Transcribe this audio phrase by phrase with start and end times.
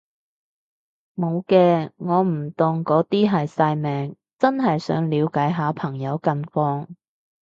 [1.13, 6.87] 無嘅，我唔當嗰啲係曬命，真係想了解下朋友近況